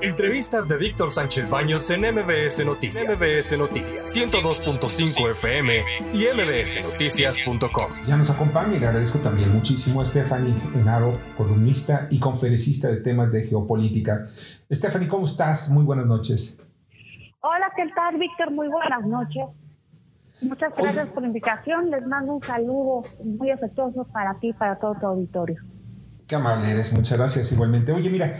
Entrevistas 0.00 0.68
de 0.68 0.76
Víctor 0.76 1.10
Sánchez 1.10 1.50
Baños 1.50 1.90
en 1.90 2.02
MBS 2.02 2.64
Noticias. 2.64 3.20
MBS 3.20 3.58
Noticias 3.58 4.16
102.5 4.16 5.30
FM 5.32 5.82
y 6.12 6.24
mbsnoticias.com. 6.36 7.90
Ya 8.06 8.16
nos 8.16 8.30
acompaña 8.30 8.76
y 8.76 8.78
le 8.78 8.86
agradezco 8.86 9.18
también 9.18 9.52
muchísimo 9.52 10.00
a 10.00 10.06
Stephanie 10.06 10.54
Enaro, 10.76 11.18
columnista 11.36 12.06
y 12.10 12.20
conferencista 12.20 12.88
de 12.88 12.98
temas 12.98 13.32
de 13.32 13.42
geopolítica. 13.46 14.28
Stephanie, 14.70 15.08
¿cómo 15.08 15.26
estás? 15.26 15.70
Muy 15.72 15.84
buenas 15.84 16.06
noches. 16.06 16.64
Hola, 17.40 17.72
¿qué 17.74 17.88
tal, 17.96 18.18
Víctor? 18.18 18.52
Muy 18.52 18.68
buenas 18.68 19.04
noches. 19.04 19.46
Muchas 20.42 20.72
gracias 20.76 21.08
por 21.08 21.22
la 21.22 21.28
invitación. 21.28 21.90
Les 21.90 22.06
mando 22.06 22.34
un 22.34 22.42
saludo 22.42 23.02
muy 23.24 23.50
afectuoso 23.50 24.04
para 24.12 24.34
ti 24.34 24.50
y 24.50 24.52
para 24.52 24.76
todo 24.76 24.94
tu 24.94 25.06
auditorio. 25.06 25.60
Qué 26.28 26.36
amable 26.36 26.70
eres, 26.70 26.92
muchas 26.92 27.16
gracias 27.16 27.50
igualmente. 27.52 27.90
Oye, 27.90 28.10
mira, 28.10 28.38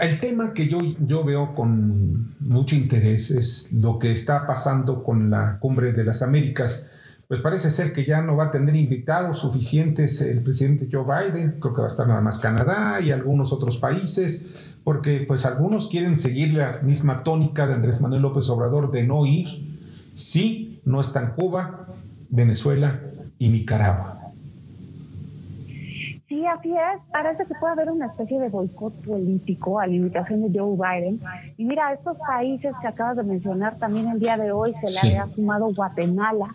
el 0.00 0.18
tema 0.18 0.54
que 0.54 0.68
yo, 0.68 0.78
yo 1.06 1.22
veo 1.22 1.54
con 1.54 2.34
mucho 2.40 2.74
interés 2.74 3.30
es 3.30 3.74
lo 3.74 3.98
que 3.98 4.10
está 4.10 4.46
pasando 4.46 5.04
con 5.04 5.28
la 5.28 5.58
cumbre 5.58 5.92
de 5.92 6.02
las 6.02 6.22
Américas. 6.22 6.90
Pues 7.28 7.42
parece 7.42 7.68
ser 7.68 7.92
que 7.92 8.06
ya 8.06 8.22
no 8.22 8.36
va 8.36 8.46
a 8.46 8.50
tener 8.50 8.74
invitados 8.74 9.40
suficientes 9.40 10.22
el 10.22 10.40
presidente 10.42 10.88
Joe 10.90 11.04
Biden, 11.04 11.60
creo 11.60 11.74
que 11.74 11.82
va 11.82 11.88
a 11.88 11.90
estar 11.90 12.08
nada 12.08 12.22
más 12.22 12.38
Canadá 12.38 13.02
y 13.02 13.10
algunos 13.10 13.52
otros 13.52 13.76
países, 13.76 14.72
porque 14.82 15.26
pues 15.28 15.44
algunos 15.44 15.88
quieren 15.88 16.16
seguir 16.16 16.54
la 16.54 16.80
misma 16.82 17.22
tónica 17.22 17.66
de 17.66 17.74
Andrés 17.74 18.00
Manuel 18.00 18.22
López 18.22 18.48
Obrador 18.48 18.90
de 18.90 19.06
no 19.06 19.26
ir. 19.26 19.46
Sí, 20.14 20.80
no 20.86 21.02
están 21.02 21.34
Cuba, 21.34 21.86
Venezuela 22.30 22.98
y 23.38 23.50
Nicaragua. 23.50 24.25
Sí, 26.28 26.44
así 26.44 26.72
es. 26.72 27.00
Parece 27.12 27.44
que 27.46 27.54
puede 27.60 27.74
haber 27.74 27.90
una 27.90 28.06
especie 28.06 28.40
de 28.40 28.48
boicot 28.48 28.92
político 29.04 29.78
a 29.78 29.86
la 29.86 29.94
invitación 29.94 30.42
de 30.42 30.58
Joe 30.58 30.76
Biden. 30.76 31.20
Y 31.56 31.64
mira, 31.64 31.92
estos 31.92 32.18
países 32.18 32.74
que 32.80 32.88
acabas 32.88 33.16
de 33.16 33.22
mencionar, 33.22 33.78
también 33.78 34.08
el 34.08 34.18
día 34.18 34.36
de 34.36 34.50
hoy 34.50 34.74
se 34.82 35.08
le 35.08 35.18
ha 35.18 35.28
sumado 35.28 35.72
Guatemala. 35.72 36.48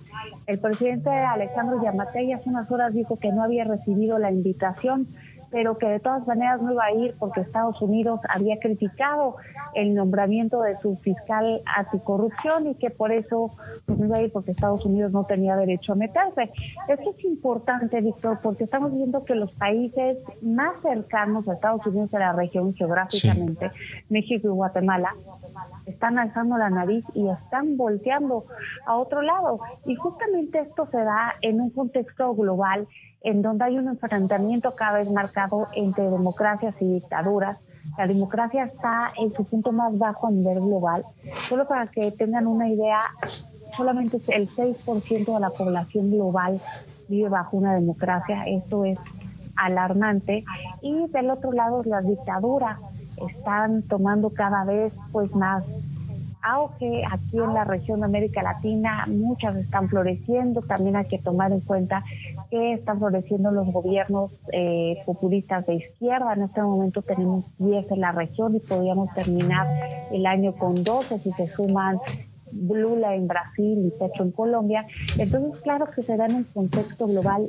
El 0.45 0.59
presidente 0.59 1.09
Alejandro 1.09 1.81
Yamatei 1.81 2.33
hace 2.33 2.49
unas 2.49 2.69
horas 2.69 2.93
dijo 2.93 3.17
que 3.17 3.31
no 3.31 3.43
había 3.43 3.63
recibido 3.63 4.19
la 4.19 4.29
invitación 4.29 5.07
pero 5.51 5.77
que 5.77 5.87
de 5.87 5.99
todas 5.99 6.25
maneras 6.25 6.61
no 6.61 6.71
iba 6.71 6.85
a 6.85 6.91
ir 6.93 7.13
porque 7.19 7.41
Estados 7.41 7.81
Unidos 7.81 8.19
había 8.29 8.57
criticado 8.57 9.35
el 9.73 9.93
nombramiento 9.93 10.61
de 10.61 10.75
su 10.77 10.95
fiscal 10.97 11.61
anticorrupción 11.65 12.67
y 12.67 12.75
que 12.75 12.89
por 12.89 13.11
eso 13.11 13.51
pues, 13.85 13.99
no 13.99 14.05
iba 14.05 14.17
a 14.17 14.21
ir 14.21 14.31
porque 14.31 14.51
Estados 14.51 14.85
Unidos 14.85 15.11
no 15.11 15.25
tenía 15.25 15.55
derecho 15.55 15.93
a 15.93 15.95
meterse. 15.95 16.51
Esto 16.87 17.13
es 17.17 17.23
importante, 17.25 18.01
Víctor, 18.01 18.39
porque 18.41 18.63
estamos 18.63 18.93
viendo 18.93 19.23
que 19.25 19.35
los 19.35 19.53
países 19.53 20.17
más 20.41 20.79
cercanos 20.81 21.47
a 21.47 21.53
Estados 21.53 21.85
Unidos 21.85 22.11
de 22.11 22.19
la 22.19 22.33
región 22.33 22.73
geográficamente, 22.73 23.71
México 24.09 24.47
y 24.47 24.51
Guatemala, 24.51 25.13
están 25.85 26.17
alzando 26.17 26.57
la 26.57 26.69
nariz 26.69 27.03
y 27.13 27.27
están 27.27 27.77
volteando 27.77 28.45
a 28.85 28.95
otro 28.95 29.21
lado. 29.21 29.59
Y 29.85 29.95
justamente 29.95 30.59
esto 30.59 30.85
se 30.85 31.03
da 31.03 31.33
en 31.41 31.59
un 31.59 31.69
contexto 31.69 32.33
global 32.35 32.87
en 33.23 33.41
donde 33.41 33.65
hay 33.65 33.77
un 33.77 33.87
enfrentamiento 33.87 34.73
cada 34.75 34.97
vez 34.97 35.11
marcado 35.11 35.67
entre 35.75 36.05
democracias 36.05 36.81
y 36.81 36.93
dictaduras. 36.93 37.59
La 37.97 38.07
democracia 38.07 38.63
está 38.63 39.11
en 39.17 39.31
su 39.31 39.43
punto 39.43 39.71
más 39.71 39.97
bajo 39.97 40.27
a 40.27 40.31
nivel 40.31 40.59
global. 40.59 41.03
Solo 41.47 41.67
para 41.67 41.87
que 41.87 42.11
tengan 42.11 42.47
una 42.47 42.69
idea, 42.69 42.99
solamente 43.75 44.17
el 44.33 44.47
6% 44.47 45.33
de 45.33 45.39
la 45.39 45.49
población 45.49 46.11
global 46.11 46.59
vive 47.07 47.29
bajo 47.29 47.57
una 47.57 47.73
democracia. 47.75 48.43
Esto 48.47 48.85
es 48.85 48.97
alarmante. 49.55 50.43
Y 50.81 51.07
del 51.07 51.29
otro 51.29 51.51
lado, 51.51 51.83
las 51.83 52.07
dictaduras 52.07 52.79
están 53.29 53.83
tomando 53.83 54.31
cada 54.31 54.63
vez 54.63 54.93
pues 55.11 55.33
más 55.35 55.63
auge 56.41 57.03
aquí 57.09 57.37
en 57.37 57.53
la 57.53 57.63
región 57.63 57.99
de 57.99 58.05
América 58.05 58.41
Latina, 58.41 59.05
muchas 59.07 59.55
están 59.55 59.89
floreciendo, 59.89 60.61
también 60.61 60.95
hay 60.95 61.05
que 61.05 61.17
tomar 61.17 61.51
en 61.51 61.61
cuenta 61.61 62.03
que 62.49 62.73
están 62.73 62.99
floreciendo 62.99 63.51
los 63.51 63.67
gobiernos 63.71 64.31
eh, 64.51 64.97
populistas 65.05 65.65
de 65.67 65.75
izquierda, 65.75 66.33
en 66.33 66.43
este 66.43 66.61
momento 66.61 67.01
tenemos 67.01 67.45
10 67.59 67.91
en 67.91 68.01
la 68.01 68.11
región 68.11 68.55
y 68.55 68.59
podríamos 68.59 69.13
terminar 69.13 69.67
el 70.11 70.25
año 70.25 70.53
con 70.53 70.83
12 70.83 71.19
si 71.19 71.31
se 71.31 71.47
suman 71.47 71.97
Lula 72.53 73.15
en 73.15 73.27
Brasil 73.27 73.85
y 73.85 73.97
Petro 73.97 74.25
en 74.25 74.31
Colombia. 74.31 74.85
Entonces, 75.17 75.61
claro 75.61 75.85
que 75.93 76.03
se 76.03 76.17
da 76.17 76.25
en 76.25 76.35
un 76.35 76.43
contexto 76.43 77.07
global 77.07 77.47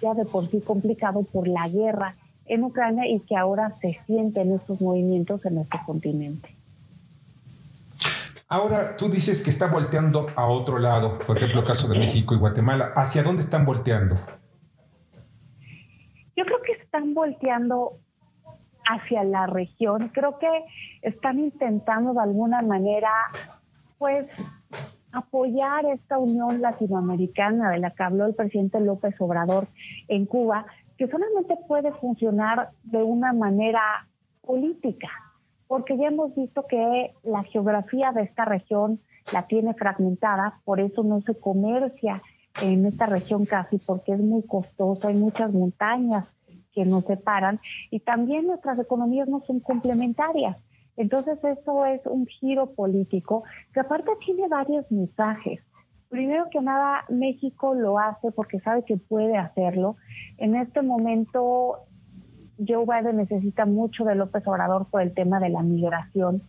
ya 0.00 0.14
de 0.14 0.24
por 0.24 0.48
sí 0.48 0.60
complicado 0.60 1.22
por 1.24 1.46
la 1.46 1.68
guerra 1.68 2.14
en 2.46 2.64
Ucrania 2.64 3.06
y 3.06 3.20
que 3.20 3.36
ahora 3.36 3.70
se 3.80 3.98
sienten 4.06 4.52
estos 4.52 4.80
movimientos 4.80 5.44
en 5.46 5.56
nuestro 5.56 5.80
continente. 5.86 6.59
Ahora, 8.52 8.96
tú 8.96 9.08
dices 9.08 9.44
que 9.44 9.50
está 9.50 9.68
volteando 9.68 10.26
a 10.34 10.48
otro 10.48 10.80
lado, 10.80 11.20
por 11.20 11.36
ejemplo, 11.36 11.60
el 11.60 11.66
caso 11.68 11.86
de 11.86 11.96
México 12.00 12.34
y 12.34 12.38
Guatemala. 12.38 12.92
¿Hacia 12.96 13.22
dónde 13.22 13.42
están 13.42 13.64
volteando? 13.64 14.16
Yo 16.34 16.44
creo 16.44 16.60
que 16.62 16.72
están 16.72 17.14
volteando 17.14 17.92
hacia 18.88 19.22
la 19.22 19.46
región. 19.46 20.08
Creo 20.08 20.36
que 20.40 20.48
están 21.02 21.38
intentando 21.38 22.12
de 22.12 22.22
alguna 22.22 22.60
manera, 22.62 23.12
pues, 23.98 24.28
apoyar 25.12 25.84
esta 25.86 26.18
unión 26.18 26.60
latinoamericana 26.60 27.70
de 27.70 27.78
la 27.78 27.90
que 27.92 28.02
habló 28.02 28.26
el 28.26 28.34
presidente 28.34 28.80
López 28.80 29.14
Obrador 29.20 29.68
en 30.08 30.26
Cuba, 30.26 30.66
que 30.98 31.06
solamente 31.06 31.56
puede 31.68 31.92
funcionar 31.92 32.70
de 32.82 33.00
una 33.00 33.32
manera 33.32 34.08
política 34.40 35.08
porque 35.70 35.96
ya 35.96 36.08
hemos 36.08 36.34
visto 36.34 36.66
que 36.66 37.14
la 37.22 37.44
geografía 37.44 38.10
de 38.10 38.22
esta 38.22 38.44
región 38.44 38.98
la 39.32 39.46
tiene 39.46 39.72
fragmentada, 39.72 40.58
por 40.64 40.80
eso 40.80 41.04
no 41.04 41.20
se 41.20 41.38
comercia 41.38 42.20
en 42.60 42.86
esta 42.86 43.06
región 43.06 43.46
casi, 43.46 43.78
porque 43.78 44.14
es 44.14 44.18
muy 44.18 44.42
costosa, 44.42 45.06
hay 45.06 45.14
muchas 45.14 45.52
montañas 45.52 46.26
que 46.74 46.84
nos 46.84 47.04
separan 47.04 47.60
y 47.88 48.00
también 48.00 48.48
nuestras 48.48 48.80
economías 48.80 49.28
no 49.28 49.42
son 49.42 49.60
complementarias. 49.60 50.58
Entonces 50.96 51.38
eso 51.44 51.86
es 51.86 52.04
un 52.04 52.26
giro 52.26 52.72
político 52.72 53.44
que 53.72 53.78
aparte 53.78 54.10
tiene 54.26 54.48
varios 54.48 54.90
mensajes. 54.90 55.60
Primero 56.08 56.48
que 56.50 56.60
nada, 56.60 57.04
México 57.08 57.74
lo 57.74 58.00
hace 58.00 58.32
porque 58.32 58.58
sabe 58.58 58.82
que 58.84 58.96
puede 58.96 59.36
hacerlo. 59.36 59.94
En 60.36 60.56
este 60.56 60.82
momento 60.82 61.78
Joe 62.66 62.84
Biden 62.84 63.16
necesita 63.16 63.66
mucho 63.66 64.04
de 64.04 64.14
López 64.14 64.46
Obrador 64.46 64.86
por 64.90 65.02
el 65.02 65.12
tema 65.14 65.40
de 65.40 65.48
la 65.48 65.62
migración 65.62 66.42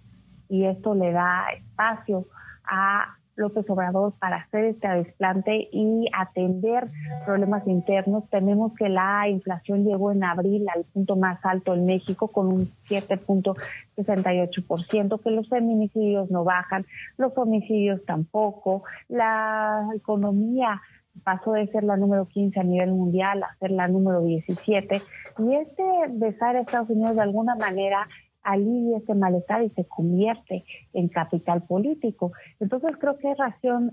y 0.50 0.66
esto 0.66 0.94
le 0.94 1.12
da 1.12 1.46
espacio 1.56 2.26
a 2.66 3.16
López 3.36 3.70
Obrador 3.70 4.14
para 4.20 4.38
hacer 4.38 4.66
este 4.66 4.88
desplante 4.90 5.70
y 5.72 6.08
atender 6.14 6.86
problemas 7.26 7.68
internos. 7.68 8.28
Tenemos 8.30 8.76
que 8.76 8.90
la 8.90 9.30
inflación 9.30 9.86
llegó 9.86 10.12
en 10.12 10.26
abril 10.26 10.68
al 10.74 10.84
punto 10.86 11.16
más 11.16 11.46
alto 11.46 11.74
en 11.74 11.86
México 11.86 12.28
con 12.28 12.48
un 12.48 12.62
7.68%, 12.62 15.22
que 15.22 15.32
los 15.32 15.48
feminicidios 15.48 16.30
no 16.30 16.44
bajan, 16.44 16.86
los 17.18 17.38
homicidios 17.38 18.04
tampoco, 18.06 18.84
la 19.08 19.88
economía 19.96 20.82
pasó 21.24 21.54
de 21.54 21.68
ser 21.68 21.84
la 21.84 21.98
número 21.98 22.26
15 22.26 22.60
a 22.60 22.64
nivel 22.64 22.92
mundial 22.92 23.44
a 23.44 23.56
ser 23.60 23.72
la 23.72 23.88
número 23.88 24.22
17. 24.22 25.02
Y 25.40 25.56
este 25.56 25.84
besar 26.10 26.56
a 26.56 26.62
Estados 26.62 26.90
Unidos 26.90 27.16
de 27.16 27.24
alguna 27.24 27.56
manera 27.56 28.08
alivia 28.44 28.98
ese 28.98 29.14
malestar 29.14 29.64
y 29.64 29.70
se 29.70 29.86
convierte 29.86 30.66
en 30.94 31.10
capital 31.10 31.62
político. 31.62 32.32
Entonces 32.60 32.92
creo 33.00 33.18
que 33.18 33.30
hay 33.30 33.36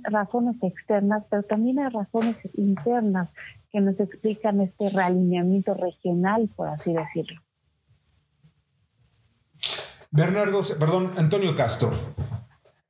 razones 0.05 0.57
externas, 0.63 1.25
pero 1.31 1.43
también 1.43 1.79
hay 1.81 1.91
razones 1.91 2.39
internas 2.55 3.31
que 3.71 3.81
nos 3.81 4.01
explican 4.01 4.61
este 4.61 4.89
realineamiento 4.91 5.75
regional, 5.75 6.49
por 6.57 6.69
así 6.69 6.95
decirlo. 6.95 7.43
Bernardo, 10.11 10.63
perdón, 10.79 11.11
Antonio 11.19 11.55
Castro. 11.55 11.91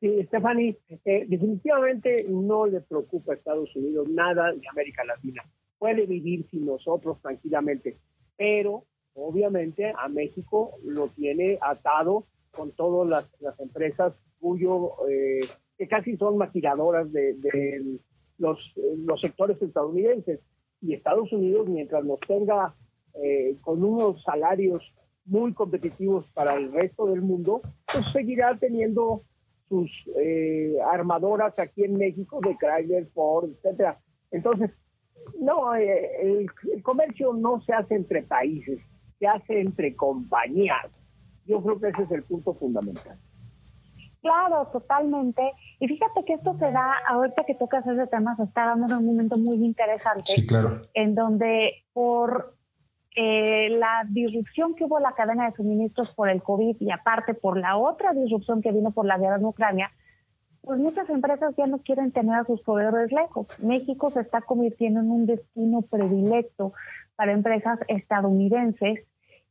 Sí, 0.01 0.23
Stephanie, 0.27 0.79
eh, 1.05 1.25
definitivamente 1.27 2.25
no 2.29 2.67
le 2.67 2.81
preocupa 2.81 3.33
a 3.33 3.35
Estados 3.35 3.75
Unidos 3.75 4.09
nada 4.09 4.53
de 4.53 4.69
América 4.69 5.05
Latina. 5.05 5.43
Puede 5.77 6.07
vivir 6.07 6.47
sin 6.51 6.67
nosotros 6.67 7.21
tranquilamente, 7.21 7.97
pero 8.37 8.85
obviamente 9.15 9.93
a 9.97 10.09
México 10.09 10.73
lo 10.85 11.09
tiene 11.09 11.59
atado 11.61 12.27
con 12.53 12.71
todas 12.73 13.29
las, 13.41 13.61
empresas 13.61 14.17
cuyo 14.39 14.93
eh, 15.09 15.41
que 15.77 15.89
casi 15.89 16.17
son 16.17 16.39
maquiladoras 16.39 17.11
de, 17.13 17.99
los, 18.39 18.73
los 19.05 19.21
sectores 19.21 19.61
estadounidenses. 19.61 20.41
Y 20.81 20.95
Estados 20.95 21.33
Unidos, 21.33 21.69
mientras 21.69 22.05
nos 22.05 22.21
tenga 22.21 22.73
eh, 23.15 23.57
con 23.63 23.83
unos 23.83 24.23
salarios 24.23 24.95
muy 25.25 25.53
competitivos 25.53 26.27
para 26.33 26.55
el 26.55 26.73
resto 26.73 27.07
del 27.07 27.21
mundo, 27.21 27.61
pues 27.93 28.05
seguirá 28.13 28.57
teniendo 28.57 29.23
sus 29.69 29.91
eh, 30.17 30.77
armadoras 30.91 31.59
aquí 31.59 31.85
en 31.85 31.95
México 31.95 32.41
de 32.41 32.57
Chrysler, 32.57 33.07
Ford, 33.09 33.51
etcétera. 33.51 33.99
Entonces, 34.31 34.71
no, 35.41 35.75
eh, 35.75 36.11
el, 36.23 36.83
comercio 36.83 37.33
no 37.33 37.61
se 37.63 37.73
hace 37.73 37.95
entre 37.95 38.23
países, 38.23 38.81
se 39.19 39.27
hace 39.27 39.61
entre 39.61 39.95
compañías. 39.95 40.87
Yo 41.47 41.63
creo 41.63 41.81
que 41.81 41.89
ese 41.89 42.03
es 42.03 42.11
el 42.13 42.23
punto 42.23 42.55
fundamental. 42.55 43.17
Claro, 44.21 44.67
totalmente. 44.73 45.53
Y 45.79 45.87
fíjate 45.87 46.25
que 46.25 46.35
esto 46.35 46.53
se 46.55 46.71
da, 46.71 46.95
ahorita 47.09 47.45
que 47.45 47.55
tocas 47.55 47.87
ese 47.87 48.07
tema, 48.09 48.37
se 48.37 48.45
está 48.45 48.67
dando 48.67 48.87
en 48.87 49.01
un 49.01 49.07
momento 49.07 49.39
muy 49.39 49.65
interesante. 49.65 50.25
Sí, 50.27 50.47
claro. 50.47 50.83
En 50.95 51.15
donde 51.15 51.85
por 51.93 52.58
eh, 53.21 53.69
la 53.71 54.05
disrupción 54.09 54.77
que 54.77 54.85
hubo 54.85 54.99
en 54.99 55.03
la 55.03 55.11
cadena 55.11 55.47
de 55.47 55.57
suministros 55.57 56.15
por 56.15 56.29
el 56.31 56.41
COVID 56.41 56.77
y 56.79 56.93
aparte 56.93 57.35
por 57.35 57.59
la 57.59 57.77
otra 57.77 58.13
disrupción 58.13 58.63
que 58.63 58.71
vino 58.71 58.93
por 58.93 59.07
la 59.07 59.19
guerra 59.19 59.39
en 59.39 59.45
Ucrania, 59.45 59.91
pues 60.61 60.79
muchas 60.79 61.11
empresas 61.11 61.53
ya 61.57 61.67
no 61.67 61.79
quieren 61.79 62.13
tener 62.13 62.37
a 62.37 62.45
sus 62.45 62.63
proveedores 62.63 63.11
lejos. 63.11 63.61
México 63.61 64.11
se 64.11 64.21
está 64.21 64.41
convirtiendo 64.41 65.01
en 65.01 65.11
un 65.11 65.27
destino 65.27 65.83
predilecto 65.83 66.75
para 67.17 67.33
empresas 67.33 67.81
estadounidenses 67.89 69.01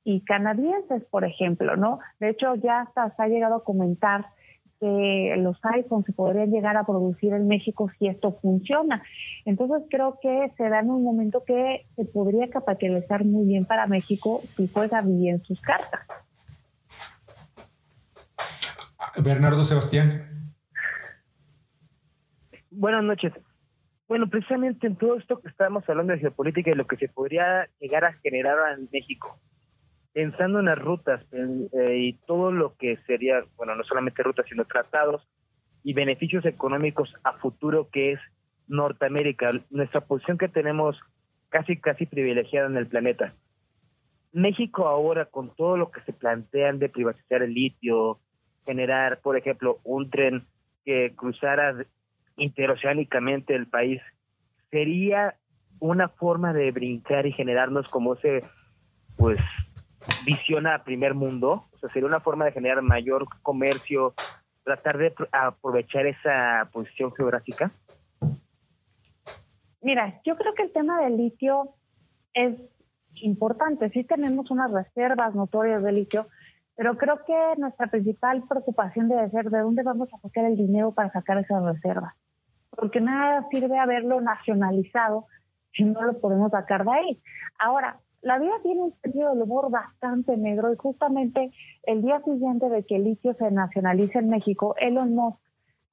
y 0.06 0.22
canadienses, 0.22 1.04
por 1.04 1.26
ejemplo, 1.26 1.76
¿no? 1.76 2.00
De 2.22 2.30
hecho, 2.30 2.56
ya 2.56 2.80
hasta 2.80 3.14
se 3.18 3.22
ha 3.22 3.28
llegado 3.28 3.56
a 3.56 3.64
comentar 3.66 4.28
que 4.80 5.36
los 5.38 5.58
iPhones 5.64 6.06
se 6.06 6.14
podrían 6.14 6.52
llegar 6.52 6.78
a 6.78 6.86
producir 6.86 7.34
en 7.34 7.48
México 7.48 7.90
si 7.98 8.08
esto 8.08 8.38
funciona. 8.42 9.04
Entonces 9.46 9.88
creo 9.90 10.20
que 10.22 10.52
se 10.58 10.70
da 10.70 10.80
en 10.80 10.90
un 10.90 11.04
momento 11.04 11.44
que 11.46 11.86
se 11.96 12.06
podría 12.06 12.50
capitalizar 12.50 13.26
muy 13.26 13.46
bien 13.46 13.66
para 13.66 13.88
México 13.88 14.40
si 14.44 14.68
juega 14.68 15.02
bien 15.02 15.40
sus 15.40 15.62
cartas. 15.62 16.08
Bernardo 19.18 19.64
Sebastián. 19.64 20.28
Buenas 22.70 23.04
noches. 23.04 23.34
Bueno, 24.08 24.28
precisamente 24.28 24.88
en 24.88 24.96
todo 24.96 25.18
esto 25.18 25.38
que 25.38 25.50
estamos 25.50 25.84
hablando 25.90 26.14
de 26.14 26.20
geopolítica 26.20 26.70
y 26.72 26.78
lo 26.78 26.88
que 26.88 26.96
se 26.96 27.10
podría 27.10 27.68
llegar 27.80 28.06
a 28.06 28.14
generar 28.14 28.56
en 28.78 28.88
México, 28.92 29.38
pensando 30.18 30.62
en 30.62 30.66
las 30.66 30.80
rutas 30.80 31.24
eh, 31.32 31.96
y 31.96 32.14
todo 32.26 32.52
lo 32.52 32.76
que 32.76 32.98
sería, 33.06 33.44
bueno, 33.56 33.76
no 33.76 33.84
solamente 33.84 34.24
rutas, 34.24 34.48
sino 34.50 34.66
tratados 34.66 35.22
y 35.84 35.94
beneficios 35.94 36.44
económicos 36.48 37.14
a 37.24 37.34
futuro 37.34 37.88
que 37.92 38.14
es 38.14 38.20
Norteamérica, 38.68 39.52
nuestra 39.70 40.02
posición 40.02 40.40
que 40.40 40.48
tenemos 40.48 41.00
casi, 41.50 41.78
casi 41.80 42.08
privilegiada 42.08 42.66
en 42.66 42.78
el 42.78 42.88
planeta. 42.88 43.36
México 44.34 44.88
ahora, 44.88 45.26
con 45.26 45.56
todo 45.56 45.78
lo 45.78 45.92
que 45.92 46.02
se 46.02 46.14
plantean 46.14 46.80
de 46.80 46.90
privatizar 46.90 47.44
el 47.44 47.54
litio, 47.54 48.18
generar, 48.66 49.20
por 49.22 49.38
ejemplo, 49.38 49.82
un 49.84 50.10
tren 50.10 50.48
que 50.84 51.14
cruzara 51.16 51.86
interoceánicamente 52.38 53.54
el 53.54 53.68
país, 53.68 54.02
sería 54.72 55.36
una 55.80 56.10
forma 56.10 56.54
de 56.54 56.72
brincar 56.72 57.28
y 57.28 57.34
generarnos 57.34 57.88
como 57.90 58.16
ese, 58.16 58.42
pues, 59.16 59.40
visiona 60.26 60.76
a 60.76 60.84
primer 60.84 61.14
mundo, 61.14 61.66
o 61.72 61.78
sea, 61.80 61.90
sería 61.90 62.08
una 62.08 62.20
forma 62.20 62.46
de 62.46 62.52
generar 62.52 62.82
mayor 62.82 63.26
comercio, 63.42 64.14
tratar 64.64 64.98
de 64.98 65.14
aprovechar 65.32 66.06
esa 66.06 66.70
posición 66.72 67.12
geográfica? 67.14 67.72
Mira, 69.82 70.22
yo 70.26 70.36
creo 70.36 70.54
que 70.54 70.64
el 70.64 70.74
tema 70.74 71.02
del 71.02 71.16
litio 71.16 71.76
es 72.34 72.60
importante. 73.22 73.90
Sí 73.90 74.04
tenemos 74.04 74.52
unas 74.52 74.72
reservas 74.72 75.34
notorias 75.34 75.82
de 75.84 75.92
litio, 75.92 76.28
pero 76.76 76.98
creo 76.98 77.24
que 77.26 77.34
nuestra 77.58 77.88
principal 77.88 78.44
preocupación 78.48 79.08
debe 79.08 79.30
ser 79.30 79.50
de 79.50 79.60
dónde 79.60 79.84
vamos 79.84 80.10
a 80.14 80.20
sacar 80.20 80.46
el 80.46 80.58
dinero 80.58 80.92
para 80.92 81.10
sacar 81.10 81.38
esas 81.38 81.64
reservas. 81.64 82.14
Porque 82.72 83.00
nada 83.00 83.48
sirve 83.50 83.80
haberlo 83.80 84.20
nacionalizado 84.22 85.26
si 85.74 85.84
no 85.84 86.02
lo 86.04 86.20
podemos 86.20 86.52
sacar 86.52 86.84
de 86.84 86.92
ahí. 86.92 87.22
Ahora, 87.60 88.00
la 88.22 88.40
vida 88.40 88.54
tiene 88.64 88.82
un 88.82 88.94
sentido 89.02 89.36
de 89.36 89.44
humor 89.44 89.70
bastante 89.70 90.36
negro 90.38 90.74
y 90.74 90.76
justamente 90.76 91.52
el 91.84 92.02
día 92.02 92.22
siguiente 92.22 92.70
de 92.70 92.84
que 92.84 92.96
el 92.96 93.04
litio 93.04 93.34
se 93.34 93.52
nacionalice 93.52 94.20
en 94.20 94.30
México, 94.30 94.76
Elon 94.80 95.14
Musk 95.14 95.40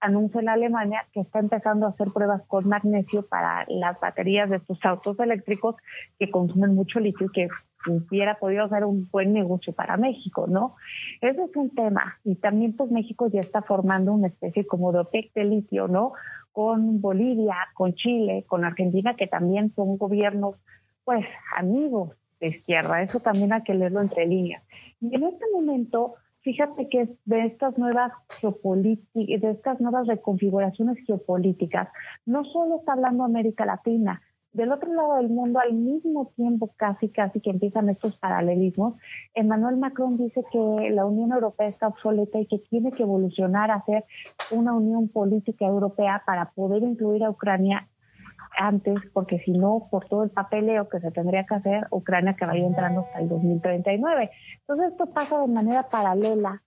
anuncia 0.01 0.41
en 0.41 0.49
Alemania 0.49 1.07
que 1.13 1.21
está 1.21 1.39
empezando 1.39 1.87
a 1.87 1.91
hacer 1.91 2.09
pruebas 2.13 2.43
con 2.47 2.69
magnesio 2.69 3.27
para 3.27 3.65
las 3.69 3.99
baterías 4.01 4.51
de 4.51 4.57
estos 4.57 4.79
autos 4.85 5.19
eléctricos 5.19 5.77
que 6.19 6.31
consumen 6.31 6.75
mucho 6.75 7.01
litio 7.01 7.27
y 7.27 7.33
que 7.33 7.49
hubiera 7.87 8.39
podido 8.39 8.69
ser 8.69 8.85
un 8.85 9.09
buen 9.11 9.33
negocio 9.33 9.73
para 9.73 9.97
México, 9.97 10.47
¿no? 10.49 10.75
Ese 11.21 11.43
es 11.45 11.57
un 11.57 11.71
tema. 11.71 12.17
Y 12.25 12.37
también 12.37 12.75
pues 12.77 12.91
México 12.91 13.29
ya 13.29 13.41
está 13.41 13.63
formando 13.63 14.13
una 14.13 14.29
especie 14.29 14.67
como 14.67 14.93
de 14.93 15.01
OPEC 15.01 15.33
de 15.35 15.45
litio, 15.45 15.89
¿no? 15.89 16.13
Con 16.53 17.01
Bolivia, 17.01 17.57
con 17.75 17.95
Chile, 17.95 18.45
con 18.47 18.65
Argentina, 18.65 19.17
que 19.17 19.27
también 19.27 19.73
son 19.75 19.97
gobiernos 19.97 20.57
pues 21.05 21.25
amigos 21.57 22.11
de 22.41 22.49
izquierda. 22.49 23.03
Eso 23.03 23.21
también 23.21 23.53
hay 23.53 23.63
que 23.63 23.75
leerlo 23.75 24.01
entre 24.01 24.27
líneas. 24.27 24.63
Y 25.01 25.15
en 25.15 25.25
este 25.25 25.45
momento, 25.53 26.15
fíjate 26.41 26.89
que 26.89 27.09
de 27.25 27.47
estas 27.47 27.79
nuevas 27.79 28.13
geopolíticas, 28.41 29.41
de 29.41 29.51
estas 29.51 29.81
nuevas 29.81 30.07
reconfiguraciones 30.07 30.99
geopolíticas, 31.07 31.89
no 32.27 32.45
solo 32.45 32.79
está 32.79 32.93
hablando 32.93 33.25
América 33.25 33.65
Latina, 33.65 34.21
del 34.55 34.71
otro 34.71 34.95
lado 34.95 35.17
del 35.17 35.31
mundo, 35.31 35.59
al 35.59 35.75
mismo 35.75 36.33
tiempo, 36.37 36.73
casi, 36.77 37.09
casi 37.09 37.41
que 37.41 37.51
empiezan 37.51 37.89
estos 37.89 38.17
paralelismos, 38.17 38.95
Emmanuel 39.35 39.77
Macron 39.77 40.17
dice 40.17 40.45
que 40.51 40.91
la 40.91 41.05
Unión 41.05 41.33
Europea 41.33 41.67
está 41.67 41.89
obsoleta 41.89 42.39
y 42.39 42.47
que 42.47 42.59
tiene 42.59 42.93
que 42.93 43.03
evolucionar 43.03 43.73
a 43.73 43.85
ser 43.85 44.05
una 44.53 44.73
unión 44.73 45.09
política 45.09 45.67
europea 45.67 46.23
para 46.25 46.53
poder 46.53 46.85
incluir 46.85 47.25
a 47.25 47.31
Ucrania 47.31 47.89
antes, 48.57 48.95
porque 49.13 49.39
si 49.41 49.53
no, 49.53 49.89
por 49.91 50.07
todo 50.07 50.25
el 50.25 50.31
papeleo 50.31 50.89
que 50.89 51.01
se 51.01 51.11
tendría 51.11 51.45
que 51.45 51.55
hacer, 51.55 51.87
Ucrania 51.91 52.35
que 52.35 52.47
vaya 52.47 52.67
entrando 52.67 53.01
hasta 53.01 53.21
el 53.21 53.29
2039. 53.29 54.31
Entonces 54.61 54.93
esto 54.93 55.07
pasa 55.07 55.41
de 55.41 55.49
manera 55.49 55.89
paralela 55.89 56.63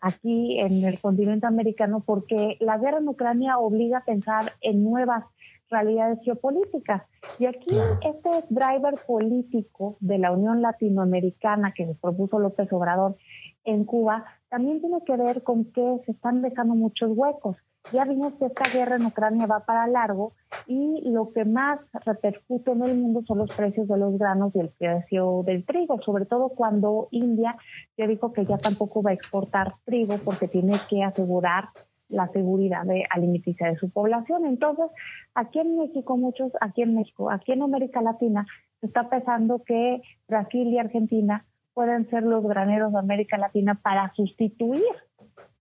aquí 0.00 0.60
en 0.60 0.84
el 0.84 1.00
continente 1.00 1.46
americano 1.46 2.02
porque 2.04 2.56
la 2.60 2.76
guerra 2.78 2.98
en 2.98 3.08
Ucrania 3.08 3.58
obliga 3.58 3.98
a 3.98 4.04
pensar 4.04 4.44
en 4.60 4.84
nuevas 4.84 5.24
realidades 5.70 6.18
geopolíticas. 6.22 7.02
Y 7.38 7.46
aquí 7.46 7.76
este 8.02 8.30
driver 8.50 8.94
político 9.06 9.96
de 10.00 10.18
la 10.18 10.30
Unión 10.30 10.60
Latinoamericana 10.60 11.72
que 11.72 11.86
se 11.86 11.94
propuso 11.94 12.38
López 12.38 12.72
Obrador 12.72 13.16
en 13.64 13.84
Cuba 13.84 14.24
también 14.50 14.80
tiene 14.80 14.98
que 15.04 15.16
ver 15.16 15.42
con 15.42 15.64
que 15.72 16.00
se 16.04 16.12
están 16.12 16.42
dejando 16.42 16.74
muchos 16.74 17.10
huecos. 17.14 17.56
Ya 17.92 18.04
vimos 18.04 18.34
que 18.34 18.46
esta 18.46 18.64
guerra 18.72 18.96
en 18.96 19.04
Ucrania 19.06 19.46
va 19.46 19.60
para 19.60 19.86
largo 19.86 20.32
y 20.66 21.02
lo 21.10 21.32
que 21.32 21.44
más 21.44 21.80
repercute 22.06 22.72
en 22.72 22.82
el 22.82 22.98
mundo 22.98 23.22
son 23.26 23.38
los 23.38 23.54
precios 23.54 23.86
de 23.88 23.98
los 23.98 24.18
granos 24.18 24.56
y 24.56 24.60
el 24.60 24.70
precio 24.70 25.42
del 25.44 25.64
trigo, 25.64 26.00
sobre 26.00 26.24
todo 26.24 26.48
cuando 26.48 27.08
India 27.10 27.56
ya 27.96 28.06
dijo 28.06 28.32
que 28.32 28.46
ya 28.46 28.56
tampoco 28.56 29.02
va 29.02 29.10
a 29.10 29.14
exportar 29.14 29.74
trigo 29.84 30.16
porque 30.24 30.48
tiene 30.48 30.74
que 30.88 31.02
asegurar 31.02 31.68
la 32.08 32.28
seguridad 32.28 32.84
de 32.84 33.04
alimenticia 33.10 33.68
de 33.68 33.76
su 33.76 33.90
población. 33.90 34.46
Entonces, 34.46 34.86
aquí 35.34 35.58
en 35.58 35.76
México, 35.76 36.16
muchos, 36.16 36.52
aquí 36.60 36.82
en 36.82 36.94
México, 36.94 37.30
aquí 37.30 37.52
en 37.52 37.62
América 37.62 38.00
Latina, 38.00 38.46
se 38.80 38.86
está 38.86 39.08
pensando 39.08 39.62
que 39.62 40.02
Brasil 40.26 40.68
y 40.68 40.78
Argentina 40.78 41.44
pueden 41.74 42.08
ser 42.08 42.22
los 42.22 42.44
graneros 42.44 42.92
de 42.92 42.98
América 42.98 43.36
Latina 43.36 43.74
para 43.74 44.10
sustituir 44.12 44.84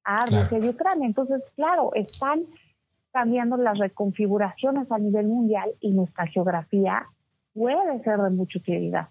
a 0.03 0.25
Rusia 0.25 0.59
y 0.61 0.69
Ucrania. 0.69 1.07
Entonces, 1.07 1.41
claro, 1.55 1.91
están 1.93 2.41
cambiando 3.11 3.57
las 3.57 3.77
reconfiguraciones 3.77 4.91
a 4.91 4.97
nivel 4.97 5.27
mundial 5.27 5.69
y 5.79 5.91
nuestra 5.91 6.25
geografía 6.27 7.03
puede 7.53 8.03
ser 8.03 8.19
de 8.19 8.29
mucha 8.31 8.59
utilidad. 8.59 9.07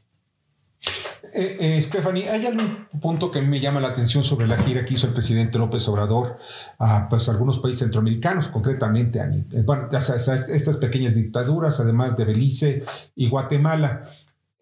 Eh, 1.32 1.56
eh, 1.60 1.82
Stephanie, 1.82 2.28
¿hay 2.28 2.44
algún 2.46 2.88
punto 3.00 3.30
que 3.30 3.40
me 3.40 3.60
llama 3.60 3.80
la 3.80 3.88
atención 3.88 4.24
sobre 4.24 4.48
la 4.48 4.58
gira 4.58 4.84
que 4.84 4.94
hizo 4.94 5.06
el 5.06 5.12
presidente 5.12 5.56
López 5.56 5.88
Obrador 5.88 6.38
a 6.78 7.08
pues, 7.08 7.28
algunos 7.28 7.60
países 7.60 7.80
centroamericanos, 7.80 8.48
concretamente 8.48 9.20
a, 9.20 9.30
bueno, 9.64 9.88
a 9.92 9.98
estas 9.98 10.76
pequeñas 10.78 11.14
dictaduras, 11.14 11.78
además 11.78 12.16
de 12.16 12.24
Belice 12.24 12.84
y 13.14 13.28
Guatemala? 13.28 14.02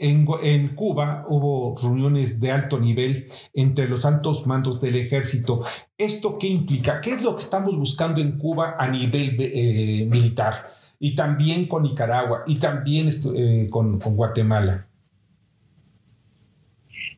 En, 0.02 0.74
Cuba 0.76 1.26
hubo 1.28 1.76
reuniones 1.76 2.40
de 2.40 2.50
alto 2.50 2.80
nivel 2.80 3.28
entre 3.52 3.86
los 3.86 4.06
altos 4.06 4.46
mandos 4.46 4.80
del 4.80 4.96
ejército. 4.96 5.62
¿Esto 5.98 6.38
qué 6.38 6.46
implica? 6.46 7.02
¿Qué 7.02 7.10
es 7.10 7.22
lo 7.22 7.36
que 7.36 7.42
estamos 7.42 7.76
buscando 7.76 8.22
en 8.22 8.38
Cuba 8.38 8.76
a 8.78 8.88
nivel 8.88 9.36
eh, 9.38 10.08
militar? 10.10 10.70
Y 10.98 11.14
también 11.14 11.68
con 11.68 11.82
Nicaragua 11.82 12.44
y 12.46 12.58
también 12.58 13.10
eh, 13.36 13.68
con, 13.70 13.98
Guatemala. 13.98 14.86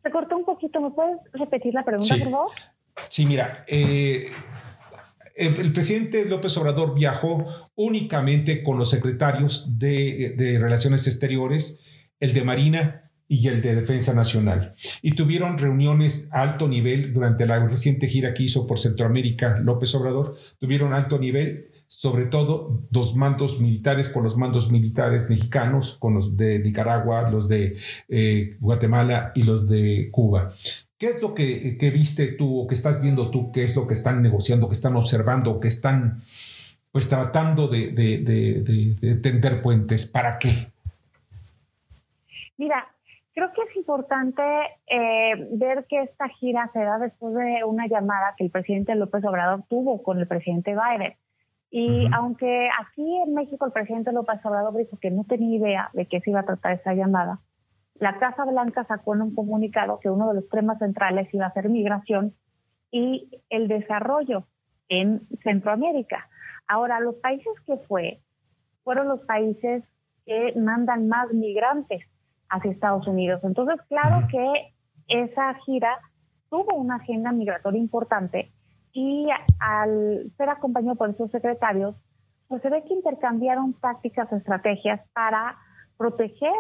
Se 0.03 0.11
cortó 0.11 0.37
un 0.37 0.45
poquito. 0.45 0.81
¿Me 0.81 0.91
puedes 0.91 1.21
repetir 1.35 1.75
la 1.75 1.85
pregunta, 1.85 2.17
por 2.17 2.31
favor? 2.33 2.51
Sí, 3.09 3.27
mira. 3.27 3.65
Eh, 3.69 4.29
el, 5.37 5.73
presidente 5.73 6.25
López 6.25 6.57
Obrador 6.57 6.95
viajó 6.95 7.47
únicamente 7.77 8.65
con 8.65 8.77
los 8.77 8.91
secretarios 8.91 9.79
de, 9.79 10.35
de 10.37 10.59
Relaciones 10.59 11.07
Exteriores 11.07 11.81
el 12.23 12.35
de 12.35 12.45
Marina 12.45 13.11
y 13.27 13.49
el 13.49 13.63
de 13.63 13.75
Defensa 13.75 14.15
Nacional. 14.15 14.75
Y 15.03 15.17
tuvieron 15.17 15.59
reuniones 15.59 16.29
a 16.31 16.43
alto 16.43 16.69
nivel 16.69 17.13
durante 17.13 17.47
la 17.47 17.67
reciente 17.67 18.07
gira 18.07 18.33
que 18.33 18.45
hizo 18.45 18.67
por 18.67 18.79
Centroamérica 18.79 19.59
López 19.59 19.93
Obrador. 19.97 20.37
Tuvieron 20.61 20.93
alto 20.93 21.19
nivel, 21.19 21.67
sobre 21.89 22.27
todo 22.27 22.81
dos 22.91 23.17
mandos 23.17 23.61
militares 23.61 24.09
con 24.09 24.23
los 24.23 24.37
mandos 24.37 24.71
militares 24.71 25.29
mexicanos, 25.29 25.97
con 25.99 26.15
los 26.15 26.37
de 26.37 26.61
Nicaragua, 26.61 27.29
los 27.29 27.49
de 27.49 27.77
eh, 28.09 28.57
Guatemala 28.61 29.33
y 29.35 29.43
los 29.43 29.69
de 29.69 30.09
Cuba. 30.13 30.53
¿Qué 30.97 31.07
es 31.07 31.23
lo 31.23 31.35
que, 31.35 31.91
viste 31.93 32.29
tú 32.29 32.61
o 32.61 32.67
que 32.69 32.77
estás 32.77 33.03
viendo 33.03 33.33
tú? 33.33 33.51
¿Qué 33.51 33.65
es 33.65 33.75
lo 33.75 33.89
que 33.89 33.95
están 33.95 34.23
negociando, 34.23 34.69
que 34.69 34.75
están 34.75 34.95
observando, 34.95 35.59
que 35.59 35.67
están 35.67 36.19
pues 36.93 37.09
tratando 37.09 37.67
de, 37.67 37.91
de 37.91 39.17
tender 39.17 39.61
puentes? 39.61 40.07
¿Para 40.07 40.39
qué? 40.39 40.72
Mira, 42.63 42.87
creo 43.35 43.53
que 43.53 43.61
es 43.63 43.77
importante 43.77 44.41
eh, 44.87 45.49
ver 45.51 45.85
que 45.89 46.01
esta 46.03 46.29
gira 46.29 46.71
se 46.73 46.79
da 46.79 46.97
después 46.99 47.35
de 47.35 47.65
una 47.65 47.89
llamada 47.89 48.35
que 48.37 48.45
el 48.45 48.53
presidente 48.53 48.95
López 48.95 49.25
Obrador 49.25 49.65
tuvo 49.69 50.01
con 50.05 50.21
el 50.21 50.29
presidente 50.29 50.73
Biden. 50.73 51.17
Y 51.73 52.07
aunque 52.15 52.69
aquí 52.79 53.17
en 53.17 53.35
México 53.35 53.67
el 53.67 53.73
presidente 53.73 54.13
López 54.13 54.39
Obrador 54.47 54.77
dijo 54.77 54.97
que 54.97 55.11
no 55.11 55.25
tenía 55.25 55.59
idea 55.59 55.91
de 55.93 56.07
qué 56.07 56.21
se 56.21 56.31
iba 56.31 56.39
a 56.39 56.45
tratar 56.45 56.75
esa 56.75 56.95
llamada, 56.95 57.41
la 57.97 58.21
Casa 58.21 58.45
Blanca 58.45 58.85
sacó 58.85 59.17
en 59.17 59.23
un 59.23 59.35
comunicado 59.35 59.99
que 59.99 60.09
uno 60.09 60.29
de 60.29 60.35
los 60.35 60.49
temas 60.49 60.79
centrales 60.79 61.35
iba 61.35 61.47
a 61.47 61.53
ser 61.53 61.69
migración 61.69 62.33
y 62.93 63.43
el 63.51 63.67
desarrollo 63.67 64.45
en 64.89 65.19
Centroamérica. 65.43 66.29
Ahora, 66.69 67.01
los 67.01 67.17
países 67.17 67.55
que 67.67 67.77
fue 67.77 68.21
fueron 68.85 69.09
los 69.09 69.23
países 69.23 69.83
que 70.25 70.55
mandan 70.57 71.09
más 71.09 71.33
migrantes 71.33 72.07
hacia 72.53 72.71
Estados 72.71 73.07
Unidos. 73.09 73.41
Entonces, 73.43 73.81
claro 73.89 74.27
que 74.29 74.75
esa 75.09 75.55
gira 75.65 75.99
tuvo 76.51 76.77
una 76.77 76.97
agenda 76.97 77.33
migratoria 77.33 77.81
importante 77.81 78.53
y 78.93 79.27
al 79.59 80.31
ser 80.37 80.51
acompañado 80.51 80.97
por 80.97 81.11
esos 81.11 81.31
secretarios, 81.31 81.97
pues 82.49 82.61
se 82.61 82.69
ve 82.69 82.85
que 82.85 82.93
intercambiaron 82.93 83.73
tácticas, 83.73 84.31
estrategias 84.33 85.01
para 85.15 85.57
proteger 85.97 86.53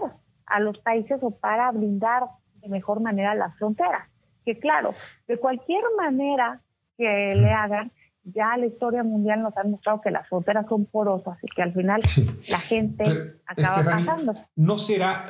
a 0.46 0.60
los 0.60 0.78
países 0.78 1.22
o 1.22 1.30
para 1.30 1.70
blindar 1.70 2.24
de 2.62 2.68
mejor 2.68 3.00
manera 3.00 3.34
las 3.34 3.54
fronteras. 3.58 4.08
Que 4.46 4.58
claro, 4.58 4.92
de 5.28 5.38
cualquier 5.38 5.84
manera 5.98 6.60
que 6.96 7.34
le 7.36 7.52
hagan, 7.52 7.92
ya 8.24 8.56
la 8.56 8.66
historia 8.66 9.02
mundial 9.02 9.42
nos 9.42 9.56
ha 9.56 9.64
mostrado 9.64 10.00
que 10.00 10.10
las 10.10 10.28
fronteras 10.28 10.66
son 10.68 10.86
porosas 10.86 11.38
y 11.42 11.48
que 11.48 11.62
al 11.62 11.72
final 11.72 12.02
la 12.48 12.58
gente 12.58 13.34
acaba 13.46 13.84
pasando. 13.84 14.34
¿no, 14.56 14.78
será, 14.78 15.24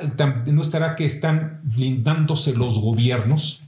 ¿No 0.45 0.61
estará 0.61 0.95
que 0.95 1.05
están 1.05 1.61
blindándose 1.63 2.53
los 2.53 2.79
gobiernos? 2.79 3.63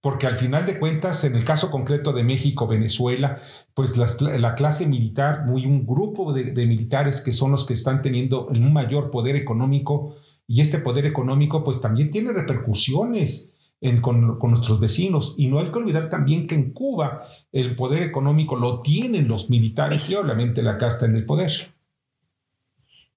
Porque 0.00 0.26
al 0.26 0.34
final 0.34 0.66
de 0.66 0.80
cuentas, 0.80 1.24
en 1.24 1.36
el 1.36 1.44
caso 1.44 1.70
concreto 1.70 2.12
de 2.12 2.24
México, 2.24 2.66
Venezuela, 2.66 3.38
pues 3.74 3.96
la 4.20 4.54
clase 4.56 4.86
militar, 4.88 5.44
muy 5.46 5.64
un 5.64 5.86
grupo 5.86 6.32
de, 6.32 6.50
de, 6.50 6.66
militares 6.66 7.20
que 7.20 7.32
son 7.32 7.52
los 7.52 7.66
que 7.66 7.74
están 7.74 8.02
teniendo 8.02 8.48
un 8.48 8.72
mayor 8.72 9.12
poder 9.12 9.36
económico 9.36 10.16
y 10.48 10.60
este 10.60 10.78
poder 10.78 11.06
económico 11.06 11.62
pues 11.62 11.80
también 11.80 12.10
tiene 12.10 12.32
repercusiones 12.32 13.51
con, 14.00 14.38
nuestros 14.38 14.80
vecinos. 14.80 15.34
Y 15.36 15.48
no 15.48 15.58
hay 15.58 15.70
que 15.70 15.78
olvidar 15.78 16.08
también 16.08 16.46
que 16.46 16.54
en 16.54 16.72
Cuba 16.72 17.22
el 17.50 17.74
poder 17.74 18.02
económico 18.02 18.56
lo 18.56 18.80
tienen 18.80 19.28
los 19.28 19.50
militares 19.50 20.08
y 20.10 20.14
obviamente 20.14 20.62
la 20.62 20.78
casta 20.78 21.06
en 21.06 21.16
el 21.16 21.26
poder. 21.26 21.50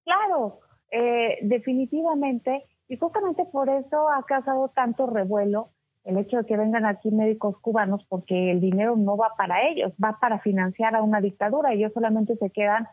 Claro, 0.04 0.60
eh, 0.92 1.38
definitivamente. 1.44 2.64
Y 2.88 2.98
justamente 2.98 3.46
por 3.52 3.70
eso 3.70 4.10
ha 4.10 4.24
causado 4.24 4.70
tanto 4.70 5.08
revuelo 5.08 5.70
el 6.04 6.18
hecho 6.18 6.38
de 6.38 6.46
que 6.46 6.58
vengan 6.58 6.86
aquí 6.86 7.10
médicos 7.10 7.58
cubanos, 7.60 8.06
porque 8.08 8.52
el 8.52 8.62
dinero 8.62 8.96
no 8.96 9.18
va 9.18 9.32
para 9.36 9.68
ellos, 9.68 9.92
va 10.04 10.20
para 10.20 10.40
financiar 10.40 10.96
a 10.96 11.02
una 11.02 11.20
dictadura. 11.20 11.74
Ellos 11.74 11.94
solamente 11.94 12.36
se 12.36 12.52
quedan 12.52 12.88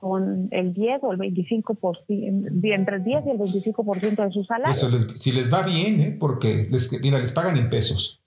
con 0.00 0.48
el 0.52 0.74
10 0.74 1.02
o 1.02 1.12
el 1.12 1.18
25%, 1.18 2.64
entre 2.72 2.96
el 2.96 3.04
10 3.04 3.26
y 3.26 3.30
el 3.30 3.38
25% 3.38 4.24
de 4.24 4.32
su 4.32 4.44
salario. 4.44 4.74
si 4.74 5.32
les 5.32 5.52
va 5.52 5.62
bien, 5.62 6.00
¿eh? 6.00 6.16
porque 6.18 6.68
les, 6.70 7.00
mira, 7.00 7.18
les 7.18 7.32
pagan 7.32 7.56
en 7.56 7.68
pesos 7.68 8.22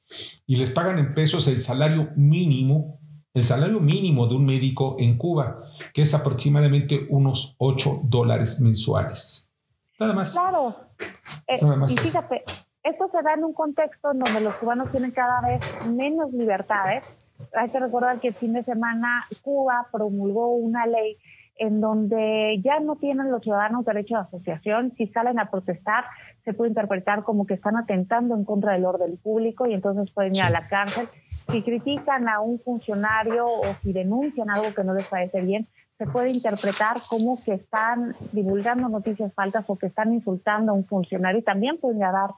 y 0.45 0.57
les 0.57 0.71
pagan 0.71 0.99
en 0.99 1.13
pesos 1.13 1.47
el 1.47 1.61
salario 1.61 2.09
mínimo, 2.15 2.99
el 3.33 3.43
salario 3.43 3.79
mínimo 3.79 4.27
de 4.27 4.35
un 4.35 4.45
médico 4.45 4.97
en 4.99 5.17
Cuba, 5.17 5.63
que 5.93 6.01
es 6.01 6.13
aproximadamente 6.13 7.07
unos 7.09 7.55
8 7.57 8.01
dólares 8.03 8.59
mensuales. 8.59 9.49
Nada 9.99 10.13
más. 10.13 10.33
Claro. 10.33 10.75
Eh, 11.47 11.59
y 11.87 11.97
fíjate, 11.97 12.43
esto 12.83 13.09
se 13.11 13.21
da 13.21 13.33
en 13.35 13.45
un 13.45 13.53
contexto 13.53 14.11
en 14.11 14.19
donde 14.19 14.41
los 14.41 14.55
cubanos 14.55 14.91
tienen 14.91 15.11
cada 15.11 15.39
vez 15.41 15.61
menos 15.87 16.33
libertades. 16.33 17.05
Hay 17.55 17.69
que 17.69 17.79
recordar 17.79 18.19
que 18.19 18.29
el 18.29 18.33
fin 18.33 18.53
de 18.53 18.63
semana 18.63 19.25
Cuba 19.41 19.87
promulgó 19.91 20.49
una 20.49 20.85
ley 20.85 21.17
en 21.61 21.79
donde 21.79 22.59
ya 22.63 22.79
no 22.79 22.95
tienen 22.95 23.29
los 23.29 23.43
ciudadanos 23.43 23.85
derecho 23.85 24.15
de 24.15 24.21
asociación. 24.21 24.93
Si 24.97 25.05
salen 25.05 25.37
a 25.37 25.51
protestar, 25.51 26.05
se 26.43 26.53
puede 26.53 26.69
interpretar 26.69 27.23
como 27.23 27.45
que 27.45 27.53
están 27.53 27.77
atentando 27.77 28.33
en 28.33 28.45
contra 28.45 28.73
del 28.73 28.85
orden 28.85 29.15
público 29.17 29.67
y 29.67 29.75
entonces 29.75 30.09
pueden 30.09 30.35
ir 30.35 30.41
a 30.41 30.49
la 30.49 30.67
cárcel. 30.67 31.07
Si 31.51 31.61
critican 31.61 32.27
a 32.27 32.39
un 32.39 32.57
funcionario 32.57 33.45
o 33.45 33.75
si 33.83 33.93
denuncian 33.93 34.49
algo 34.49 34.73
que 34.73 34.83
no 34.83 34.95
les 34.95 35.07
parece 35.07 35.45
bien, 35.45 35.67
se 35.99 36.07
puede 36.07 36.31
interpretar 36.31 36.97
como 37.07 37.37
que 37.43 37.53
están 37.53 38.15
divulgando 38.31 38.89
noticias 38.89 39.31
falsas 39.35 39.69
o 39.69 39.77
que 39.77 39.85
están 39.85 40.15
insultando 40.15 40.71
a 40.71 40.75
un 40.75 40.85
funcionario 40.85 41.41
y 41.41 41.43
también 41.43 41.77
pueden 41.77 41.99
llegar 41.99 42.31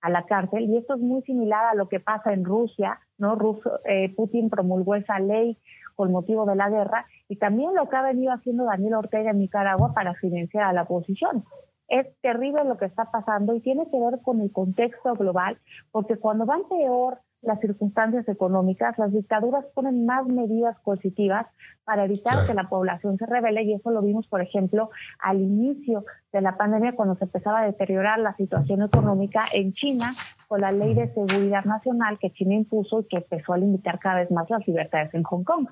a 0.00 0.08
la 0.08 0.24
cárcel. 0.24 0.64
Y 0.70 0.78
esto 0.78 0.94
es 0.94 1.00
muy 1.00 1.20
similar 1.24 1.66
a 1.66 1.74
lo 1.74 1.86
que 1.90 2.00
pasa 2.00 2.32
en 2.32 2.46
Rusia, 2.46 2.98
¿no? 3.18 3.36
Eh, 3.84 4.10
Putin 4.16 4.48
promulgó 4.48 4.94
esa 4.94 5.18
ley 5.18 5.58
con 6.00 6.12
motivo 6.12 6.46
de 6.46 6.56
la 6.56 6.70
guerra 6.70 7.04
y 7.28 7.36
también 7.36 7.74
lo 7.74 7.86
que 7.86 7.94
ha 7.94 8.00
venido 8.00 8.32
haciendo 8.32 8.64
Daniel 8.64 8.94
Ortega 8.94 9.32
en 9.32 9.38
Nicaragua 9.38 9.92
para 9.92 10.14
financiar 10.14 10.64
a 10.64 10.72
la 10.72 10.84
oposición. 10.84 11.44
Es 11.88 12.06
terrible 12.22 12.64
lo 12.64 12.78
que 12.78 12.86
está 12.86 13.10
pasando 13.10 13.54
y 13.54 13.60
tiene 13.60 13.84
que 13.90 14.00
ver 14.00 14.18
con 14.22 14.40
el 14.40 14.50
contexto 14.50 15.12
global, 15.12 15.58
porque 15.92 16.16
cuando 16.16 16.46
van 16.46 16.62
peor 16.70 17.18
las 17.42 17.60
circunstancias 17.60 18.26
económicas, 18.30 18.96
las 18.96 19.12
dictaduras 19.12 19.66
ponen 19.74 20.06
más 20.06 20.26
medidas 20.26 20.78
coercitivas 20.78 21.46
para 21.84 22.06
evitar 22.06 22.46
que 22.46 22.54
la 22.54 22.70
población 22.70 23.18
se 23.18 23.26
revele 23.26 23.62
y 23.64 23.74
eso 23.74 23.90
lo 23.90 24.00
vimos, 24.00 24.26
por 24.26 24.40
ejemplo, 24.40 24.88
al 25.18 25.38
inicio 25.38 26.04
de 26.32 26.40
la 26.40 26.56
pandemia 26.56 26.92
cuando 26.92 27.14
se 27.14 27.24
empezaba 27.24 27.60
a 27.60 27.66
deteriorar 27.66 28.20
la 28.20 28.34
situación 28.36 28.80
económica 28.80 29.44
en 29.52 29.74
China 29.74 30.12
con 30.48 30.62
la 30.62 30.72
ley 30.72 30.94
de 30.94 31.12
seguridad 31.12 31.64
nacional 31.66 32.18
que 32.18 32.30
China 32.30 32.54
impuso 32.54 33.00
y 33.00 33.04
que 33.04 33.18
empezó 33.18 33.52
a 33.52 33.58
limitar 33.58 33.98
cada 33.98 34.16
vez 34.16 34.30
más 34.30 34.48
las 34.48 34.66
libertades 34.66 35.12
en 35.14 35.22
Hong 35.24 35.44
Kong. 35.44 35.68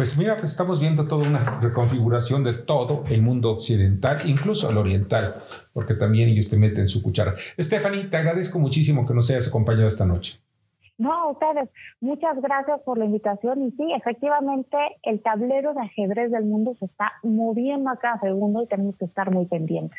Pues 0.00 0.16
mira, 0.16 0.36
pues 0.38 0.52
estamos 0.52 0.80
viendo 0.80 1.06
toda 1.06 1.28
una 1.28 1.60
reconfiguración 1.60 2.42
de 2.42 2.54
todo 2.54 3.04
el 3.10 3.20
mundo 3.20 3.50
occidental, 3.50 4.16
incluso 4.24 4.70
el 4.70 4.78
oriental, 4.78 5.34
porque 5.74 5.92
también 5.92 6.30
ellos 6.30 6.48
te 6.48 6.56
meten 6.56 6.88
su 6.88 7.02
cuchara. 7.02 7.34
Stephanie, 7.58 8.04
te 8.04 8.16
agradezco 8.16 8.58
muchísimo 8.58 9.06
que 9.06 9.12
nos 9.12 9.30
hayas 9.30 9.48
acompañado 9.48 9.88
esta 9.88 10.06
noche. 10.06 10.40
No, 10.96 11.32
ustedes, 11.32 11.68
muchas 12.00 12.40
gracias 12.40 12.80
por 12.80 12.96
la 12.96 13.04
invitación 13.04 13.62
y 13.62 13.72
sí, 13.72 13.92
efectivamente 13.94 14.78
el 15.02 15.20
tablero 15.20 15.74
de 15.74 15.82
ajedrez 15.82 16.30
del 16.30 16.46
mundo 16.46 16.74
se 16.78 16.86
está 16.86 17.12
moviendo 17.22 17.90
a 17.90 17.98
cada 17.98 18.18
segundo 18.20 18.62
y 18.62 18.68
tenemos 18.68 18.96
que 18.96 19.04
estar 19.04 19.30
muy 19.30 19.44
pendientes. 19.44 19.98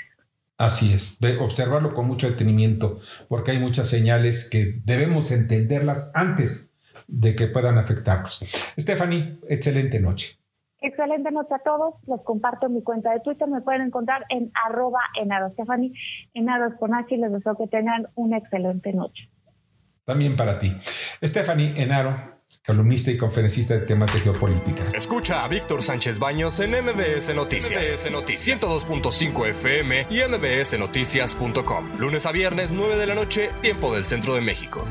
Así 0.57 0.93
es, 0.93 1.19
observarlo 1.39 1.93
con 1.93 2.07
mucho 2.07 2.27
detenimiento, 2.27 2.99
porque 3.29 3.51
hay 3.51 3.59
muchas 3.59 3.87
señales 3.87 4.49
que 4.49 4.81
debemos 4.83 5.31
entenderlas 5.31 6.11
antes 6.15 6.70
de 7.11 7.35
que 7.35 7.47
puedan 7.47 7.77
afectarnos. 7.77 8.39
Stephanie, 8.79 9.37
excelente 9.47 9.99
noche. 9.99 10.37
Excelente 10.79 11.29
noche 11.29 11.53
a 11.53 11.59
todos. 11.59 11.95
Los 12.07 12.23
comparto 12.23 12.65
en 12.65 12.73
mi 12.73 12.81
cuenta 12.81 13.11
de 13.11 13.19
Twitter. 13.19 13.47
Me 13.47 13.61
pueden 13.61 13.83
encontrar 13.83 14.25
en 14.29 14.51
arroba 14.65 15.01
enaro. 15.21 15.51
Stephanie, 15.51 15.93
enaro 16.33 16.75
con 16.79 16.95
H 16.95 17.13
y 17.13 17.17
les 17.17 17.31
deseo 17.31 17.55
que 17.55 17.67
tengan 17.67 18.07
una 18.15 18.37
excelente 18.37 18.91
noche. 18.93 19.29
También 20.05 20.35
para 20.35 20.57
ti. 20.57 20.75
Stephanie 21.23 21.73
Enaro, 21.77 22.17
columnista 22.65 23.11
y 23.11 23.17
conferencista 23.17 23.75
de 23.75 23.81
temas 23.81 24.11
de 24.13 24.21
geopolítica. 24.21 24.83
Escucha 24.93 25.43
a 25.43 25.47
Víctor 25.47 25.83
Sánchez 25.83 26.17
Baños 26.17 26.59
en 26.59 26.71
MBS 26.71 27.35
Noticias. 27.35 27.91
MBS 27.91 28.11
Noticias 28.11 28.61
102.5 28.63 29.47
FM 29.49 30.07
y 30.09 30.21
MBSNoticias.com. 30.27 31.99
Lunes 31.99 32.25
a 32.25 32.31
viernes, 32.31 32.71
9 32.71 32.97
de 32.97 33.05
la 33.05 33.15
noche, 33.15 33.51
tiempo 33.61 33.93
del 33.93 34.05
centro 34.05 34.33
de 34.33 34.41
México. 34.41 34.87